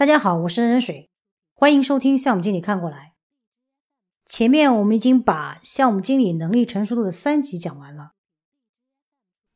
[0.00, 1.10] 大家好，我是任水，
[1.52, 3.12] 欢迎收听项目经理看过来。
[4.24, 8.12] 前面我们已经把项目经理能力成熟度的三级讲完了。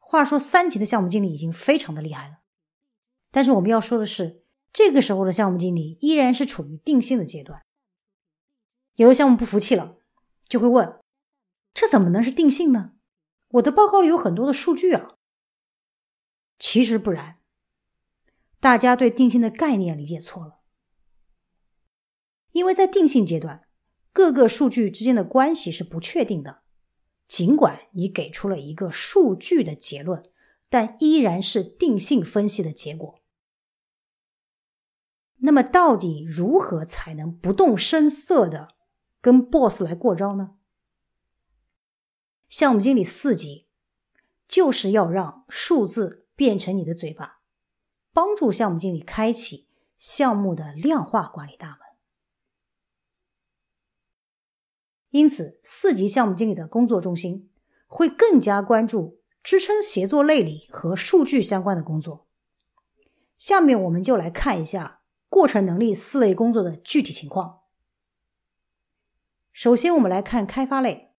[0.00, 2.38] 话说三级的项目经理已经非常的厉害了，
[3.30, 4.42] 但是我们要说的是，
[4.72, 7.62] 这个时候的项目经理依然是处于定性的阶段。
[8.96, 9.94] 有的项目不服气了，
[10.48, 10.98] 就会问：
[11.72, 12.94] 这怎么能是定性呢？
[13.50, 15.14] 我的报告里有很多的数据啊。
[16.58, 17.38] 其实不然。
[18.62, 20.60] 大家对定性的概念理解错了，
[22.52, 23.66] 因为在定性阶段，
[24.12, 26.62] 各个数据之间的关系是不确定的。
[27.26, 30.22] 尽管你给出了一个数据的结论，
[30.68, 33.18] 但依然是定性分析的结果。
[35.38, 38.76] 那么，到底如何才能不动声色的
[39.20, 40.54] 跟 BOSS 来过招呢？
[42.48, 43.66] 项目经理四级
[44.46, 47.41] 就是要让数字变成你的嘴巴。
[48.12, 51.78] 帮助项目经理开启项目的量化管理大门。
[55.10, 57.50] 因此，四级项目经理的工作重心
[57.86, 62.26] 会更加关注支撑协作类里和数据相关的工作。
[63.36, 67.60] 下面我们就来看一下过程能力四类工作的具体情况。
[69.52, 71.12] 首先，我们来看开发类。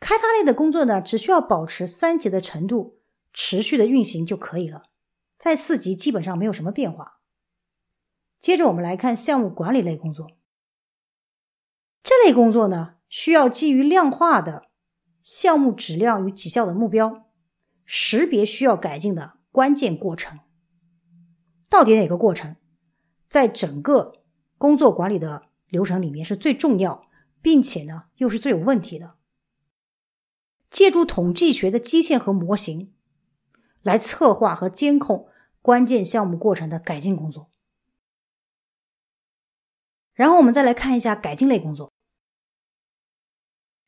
[0.00, 2.98] 开发类的工作呢，只需要保持三级的程度，
[3.32, 4.89] 持续的运行就可以了。
[5.40, 7.20] 在四级基本上没有什么变化。
[8.42, 10.26] 接着我们来看项目管理类工作。
[12.02, 14.68] 这类工作呢，需要基于量化的
[15.22, 17.24] 项目质量与绩效的目标，
[17.86, 20.40] 识别需要改进的关键过程。
[21.70, 22.56] 到底哪个过程，
[23.26, 24.22] 在整个
[24.58, 27.06] 工作管理的流程里面是最重要，
[27.40, 29.14] 并且呢又是最有问题的？
[30.68, 32.92] 借助统计学的基线和模型。
[33.82, 35.29] 来策划和监控
[35.62, 37.50] 关键项目过程的改进工作。
[40.14, 41.92] 然后我们再来看一下改进类工作。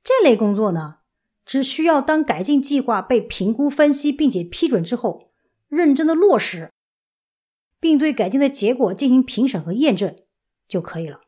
[0.03, 1.01] 这类工作呢，
[1.45, 5.31] 只需要当改进计划被评估、分析并且批准之后，
[5.69, 6.73] 认真的落实，
[7.79, 10.25] 并对改进的结果进行评审和验证
[10.67, 11.21] 就可以了。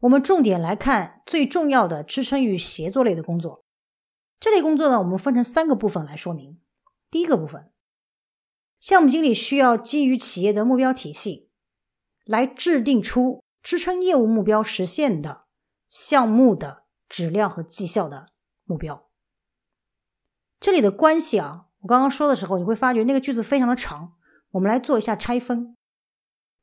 [0.00, 3.64] 我们重点来看最重要的支撑与协作类的工作。
[4.38, 6.60] 这类工作呢，我们分成三个部分来说明。
[7.10, 7.72] 第一个部分，
[8.78, 11.50] 项目经理需要基于企业的目标体系，
[12.24, 15.46] 来制定出支撑业务目标实现的
[15.88, 18.28] 项目的质量和绩效的
[18.62, 19.10] 目标。
[20.60, 24.16] 这里的关系啊，我刚刚说的时候，你会发觉那个句子非常的长。
[24.52, 25.76] 我们来做一下拆分。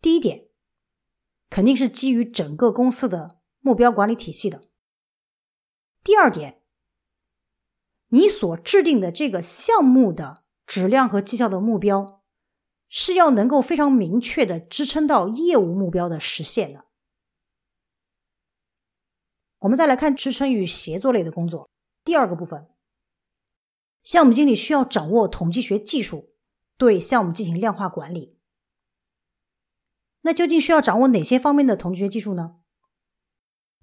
[0.01, 0.47] 第一点，
[1.49, 4.63] 肯定是基于整个公司的目标管理体系的。
[6.03, 6.56] 第二点。
[8.09, 12.23] 你所制定的这个项目的质量和绩效的目标，
[12.87, 16.85] 是要能够非常明确的支撑到业务目标的实现的。
[19.59, 21.69] 我们再来看支撑与协作类的工作，
[22.03, 22.69] 第二个部分，
[24.03, 26.35] 项目经理需要掌握统计学技术，
[26.77, 28.37] 对项目进行量化管理。
[30.21, 32.57] 那究竟需要掌握哪些方面的统计学技术呢？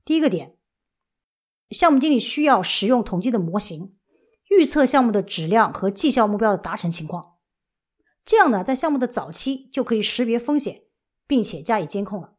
[0.05, 0.57] 第一个点，
[1.71, 3.94] 项目经理需要使用统计的模型。
[4.59, 7.39] 预测项目的质量和绩效目标的达成情况，
[8.25, 10.85] 这样呢，在项目的早期就可以识别风险，
[11.27, 12.37] 并且加以监控了。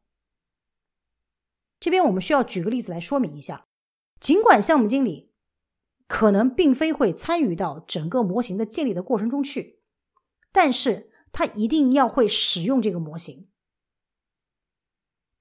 [1.79, 3.67] 这边我们需要举个例子来说明一下：
[4.19, 5.33] 尽管项目经理
[6.07, 9.81] 可能并非会参与到整个模型的建立的过程中去，
[10.51, 13.49] 但是他一定要会使用这个模型，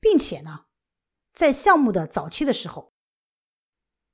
[0.01, 0.67] 并且呢，
[1.33, 2.93] 在项目的早期的时候，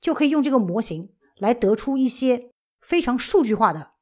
[0.00, 1.16] 就可以用这个模型。
[1.40, 3.92] 来得出一些非常数据化的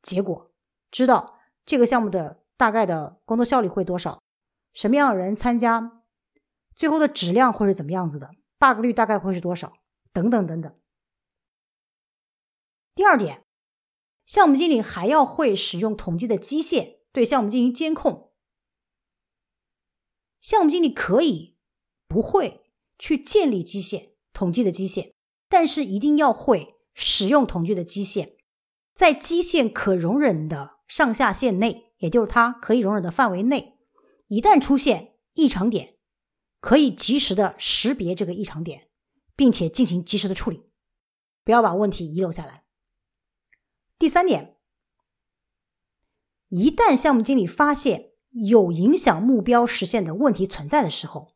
[0.00, 0.50] 结果，
[0.90, 4.22] 知道这个项目的大概的工作效率会多少，
[4.72, 6.02] 什么样的人参加，
[6.74, 9.72] 最后的质量会是怎么样子的，bug 率大概会是多少，
[10.12, 10.72] 等等等等。
[12.94, 13.44] 第二点，
[14.24, 18.32] 项目经理还要会使用统计的基线对项目进行监控。
[20.40, 21.56] 项目经理可以
[22.06, 25.14] 不会去建立基线统计的基线，
[25.48, 26.73] 但是一定要会。
[26.94, 28.36] 使用统计的基线，
[28.94, 33.78] 在基线可容忍的上下限内，也就是它可以容忍的范围内，
[34.28, 35.96] 一旦出现异常点，
[36.60, 38.88] 可以及时的识别这个异常点，
[39.34, 40.70] 并且进行及时的处理，
[41.44, 42.62] 不要把问题遗留下来。
[43.98, 44.56] 第三点，
[46.48, 51.34] 一旦项目经理发现有影响目标实现的问题存在的时候，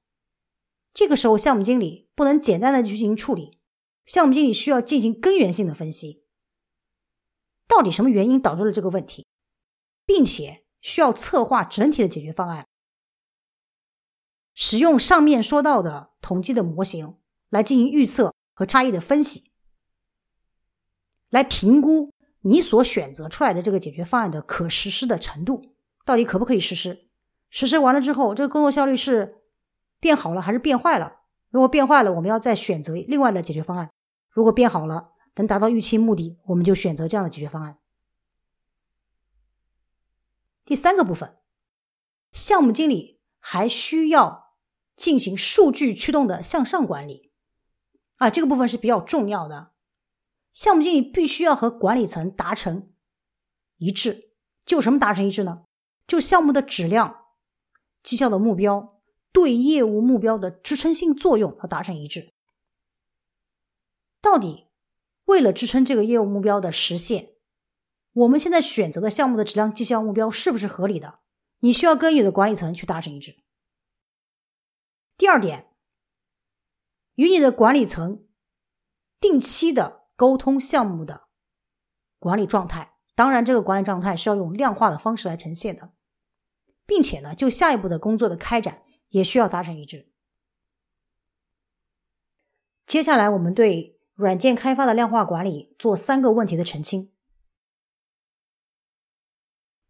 [0.95, 3.58] 这个时候项目经理不能简单的去进行处理。
[4.09, 6.25] 项目经理需要进行根源性的分析，
[7.69, 9.27] 到底什么原因导致了这个问题，
[10.07, 12.67] 并且需要策划整体的解决方案，
[14.55, 17.19] 使用上面说到的统计的模型
[17.51, 19.53] 来进行预测和差异的分析，
[21.29, 22.11] 来评估
[22.41, 25.77] 你所选择出来的这个解决方案的可实施的程度，
[26.07, 27.11] 到底可不可以实施？
[27.51, 29.43] 实施完了之后，这个工作效率是
[30.01, 31.17] 变好了还是变坏了？
[31.51, 33.89] 如果变坏了，我们要再选择另外的解决方案；
[34.39, 37.77] 如果变好了，能达到预期目的，我们就选择这样的解决方案。
[40.65, 41.37] 第三个部分，
[42.31, 44.55] 项目经理还需要
[44.97, 47.33] 进行数据驱动的向上管理，
[48.19, 49.73] 啊，这个部分是比较重要的。
[50.53, 52.93] 项目经理必须要和管理层达成
[53.79, 54.31] 一致，
[54.65, 55.65] 就什么达成一致呢？
[56.07, 57.25] 就项目的质量、
[58.05, 59.01] 绩效的目标、
[59.33, 62.33] 对业务目标的支撑性作用要达成一致。
[64.21, 64.67] 到底
[65.25, 67.35] 为了支撑这个业务目标的实现？
[68.13, 71.21] 我们现在选择的项目的质量绩效目标是不是合理的？
[71.61, 73.37] 你需要跟你的管理层去达成一致。
[75.17, 75.69] 第二点，
[77.15, 78.27] 与你的管理层
[79.21, 81.29] 定期的沟通项目的
[82.19, 85.93] 管理状态，当然，这个管理状态是要用量化的方式来呈现的，
[86.87, 90.13] 并且呢，就下一步的工作的开展也需要达成一致。
[92.87, 97.13] 接下来，我们对软件开发的量化管理做三个问题的澄清。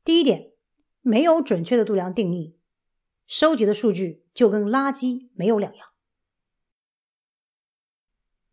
[0.05, 0.53] 第一点，
[1.01, 2.55] 没有准确的度量定义，
[3.27, 5.89] 收集的数据就跟垃圾没有两样。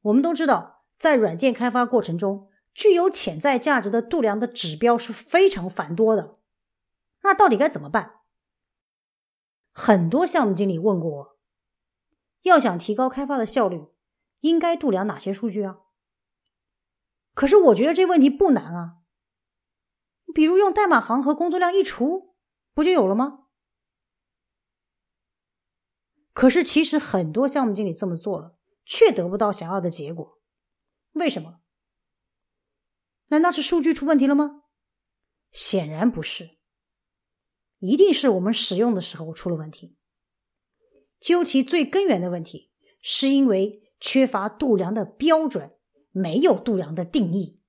[0.04, 6.36] 我们都知道，在软件开发过程中，具有潜在价值的度量的指标是非常繁多的。
[7.24, 8.22] 那到底该怎么办？
[9.74, 11.38] 很多项目经理问过我，
[12.44, 13.84] 要想提高开发的效率，
[14.46, 15.78] 应该度量哪些数据啊？
[17.34, 18.98] 可是我觉得这问题不难啊。
[20.34, 22.36] 比如用代码行和工作量一除，
[22.74, 23.48] 不就有了吗？
[26.32, 30.40] 可是其实很多项目经理这么做了，却得不到想要的结果。
[31.14, 31.62] 为什么？
[33.28, 34.64] 难道是数据出问题了吗？
[35.52, 36.58] 显然不是，
[37.80, 39.98] 一定是我们使用的时候出了问题。
[41.20, 42.72] 究其最根源的问题，
[43.02, 45.78] 是因为缺乏度量的标准，
[46.12, 47.62] 没有度量的定义。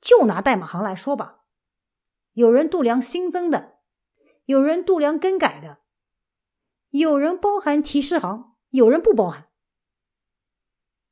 [0.00, 1.44] 就拿代码行来说吧，
[2.32, 3.78] 有人度量新增的，
[4.44, 5.80] 有人度量更改的，
[6.90, 9.48] 有人包含提示行，有人不包含。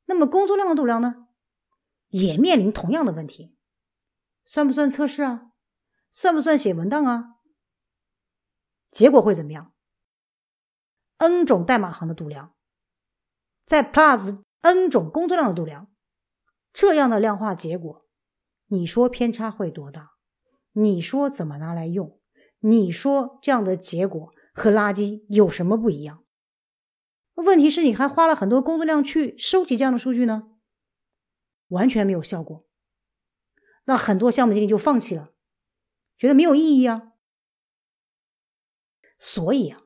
[0.05, 1.27] 那么工作量的度量呢，
[2.09, 3.57] 也面临同样的问题，
[4.45, 5.51] 算不算测试啊？
[6.11, 7.35] 算不算写文档啊？
[8.89, 9.73] 结果会怎么样
[11.17, 12.54] ？n 种代码行的度量，
[13.65, 15.91] 在 plus n 种工作量的度量，
[16.71, 18.05] 这样的量化结果。
[18.67, 20.11] 你说偏差会多大？
[20.73, 22.19] 你说怎么拿来用？
[22.59, 26.23] 你说这样的结果和垃圾有什么不一样？
[27.35, 30.49] 问题是你还花了很多工作量去收集这样的数据呢，
[31.67, 32.65] 完全没有效果。
[33.85, 35.31] 那很多项目经理就放弃了，
[36.17, 37.13] 觉得没有意义啊。
[39.19, 39.83] 所以啊，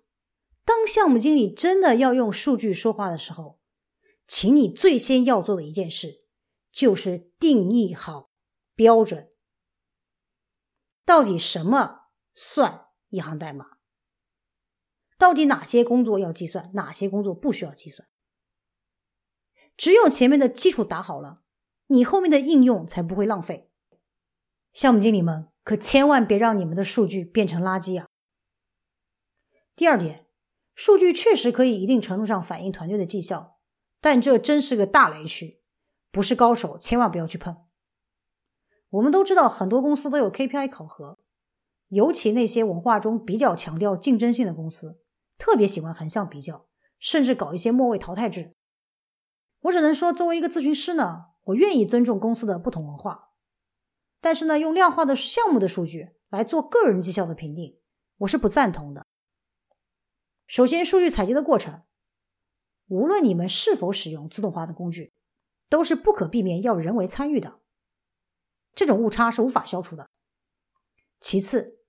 [0.64, 3.59] 当项目经理真的要用数据说话的时候，
[4.30, 6.20] 请你最先要做的一件事
[6.72, 8.30] 就是定义好。
[8.76, 9.30] 标准
[11.04, 13.80] 到底什么算一行代码？
[15.18, 18.08] 到底哪些工作要计算，哪些工作不需要计算？
[19.76, 21.44] 只有前面的基础打好了，
[21.88, 23.70] 你后面的应用才不会浪费。
[24.72, 28.08] 项目经理们可千万别让你们的数据变成垃圾啊！
[29.76, 30.26] 第二点，
[30.74, 33.59] 数据确实可以一定程度上反映团队的绩效，
[34.02, 35.62] 但这真是个大雷区，
[36.12, 37.66] 不是高手千万不要去碰。
[38.90, 41.20] 我们都知道，很多公司都有 KPI 考核，
[41.90, 45.00] 尤其那些文化中比较强调竞争性的公司，
[45.38, 48.56] 特别喜欢横向比较，甚至搞一些末位淘汰制。
[49.62, 53.32] 我只能说，作为一个咨询师呢，我愿意尊重公司的不同文化，
[54.22, 57.78] 但是呢，用量化的项目的数据来做个人绩效的评定，
[58.20, 59.06] 我是不赞同的。
[60.48, 61.84] 首先，数据采集的过程，
[62.90, 65.14] 无论你们是否使用自动化的工具，
[65.70, 67.60] 都是不可避免要人为参与的。
[68.76, 70.10] 这种误差是无法消除的。
[71.22, 71.80] 其次，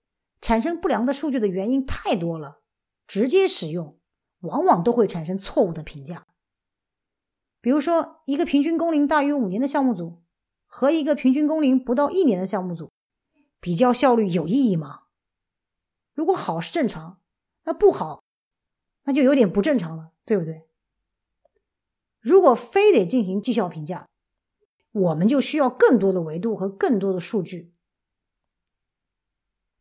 [0.41, 2.61] 产生不良的数据的原因太多了，
[3.07, 3.99] 直接使用
[4.41, 6.27] 往往都会产生错误的评价。
[7.63, 10.23] 比如说，一个平均工龄大于五年的项目组
[10.67, 12.91] 和一个平均工龄不到一年的项目组，
[13.59, 15.05] 比较效率有意义吗？
[16.13, 17.21] 如果好是正常，
[17.65, 18.23] 那不好，
[19.05, 20.67] 那就有点不正常了，对不对？
[22.21, 24.07] 如果非得进行绩效评价，
[24.93, 27.73] 我们就需要更多的维度和更多的数据。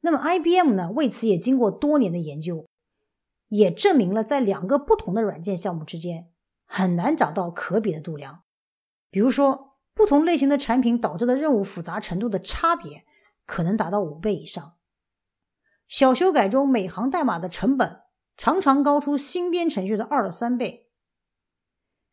[0.01, 2.65] 那么 IBM 呢，为此也经过多年的研究，
[3.49, 6.29] 也证明了在两个不同的软件项目之间
[6.65, 8.43] 很难找到可比的度量。
[9.09, 13.05] 比如说，不同类型的产品导致的任务复杂程度的差别
[13.45, 14.75] 可能达到五倍以上。
[15.87, 18.03] 小修改中每行代码的成本
[18.37, 20.88] 常常高出新编程序的二到三倍。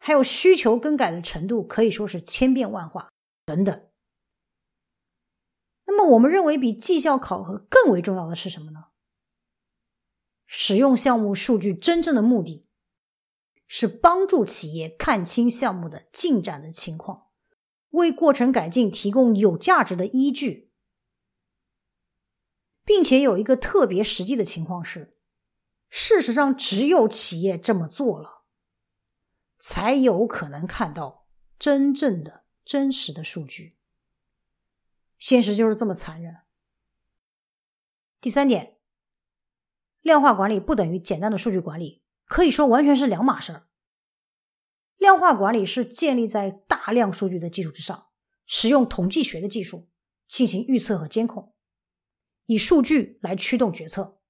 [0.07, 3.11] 还有需求更改的程度可以说是千变万化
[3.45, 3.89] 等等。
[5.85, 8.85] 那么，我们认为比绩效考核更为重要的是什么呢？
[10.47, 12.69] 使用项目数据真正的目的
[13.67, 17.27] 是帮助企业看清项目的进展的情况，
[17.91, 20.71] 为过程改进提供有价值的依据，
[22.85, 25.19] 并且有一个特别实际的情况是，
[25.91, 28.36] 事实上只有企业这么做了。
[29.69, 31.27] 才有可能看到
[31.59, 33.77] 真正的、真实的数据。
[35.19, 36.37] 现实就是这么残忍。
[38.21, 38.79] 第三点，
[40.03, 43.67] 量化管理不等于简单的数据管理，可以说完全是两码事儿。
[44.99, 48.07] 量化管理是建立在大量数据的基础之上，
[48.47, 49.89] 使用统计学的技术
[50.29, 51.53] 进行预测和监控，
[52.45, 54.21] 以数据来驱动决策。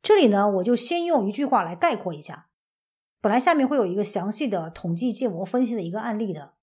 [0.00, 2.44] 这里呢，我就先用一句话来概括一下。
[3.20, 6.54] 本来下面会有一个详细的统计建模分析的一个案例的，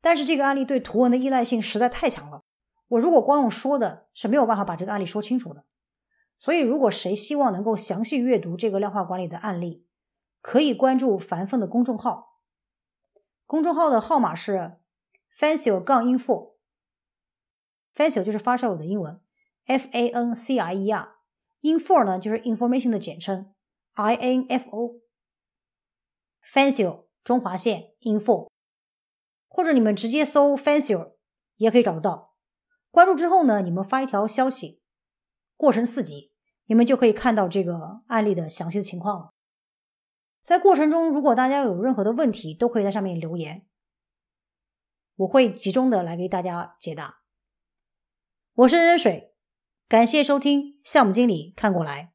[0.00, 2.42] 但是这个案例对图文的依赖性实在太强了，
[2.88, 5.64] 我如果光用说的，是没有办法把这个案例说清楚的。
[6.38, 9.86] 所以，如果谁希望能够详细阅读这个量化管理的案例，
[10.42, 12.40] 可以关注樊凤的公众号，
[13.46, 14.78] 公众号的号码是
[15.38, 16.54] fancio 杠 info。
[17.94, 19.20] fancio 就是发烧友的英文
[19.64, 23.54] ，f a n c i e r，info 呢就是 information 的简称
[23.94, 24.96] ，i n f o。
[26.52, 28.50] Fancil 中华线 info，
[29.48, 31.14] 或者你们直接搜 Fancil
[31.56, 32.34] 也可以找得到。
[32.90, 34.80] 关注之后呢，你们发一条消息，
[35.56, 36.32] 过程四级，
[36.66, 39.30] 你们就可以看到这个案例的详细的情况了。
[40.42, 43.66] 在过程中，如果大家有任何的问题，都可以在上面留言，
[45.16, 47.22] 我会集中的来给大家解答。
[48.52, 49.34] 我是任水，
[49.88, 52.13] 感谢收听项目经理看过来。